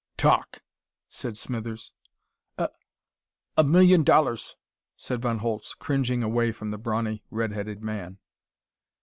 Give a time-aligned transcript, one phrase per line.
[0.17, 0.63] "Talk!"
[1.11, 1.91] said Smithers.
[2.57, 2.69] "A
[3.55, 4.55] a million dollars,"
[4.97, 8.17] said Von Holtz, cringing away from the brawny red headed man.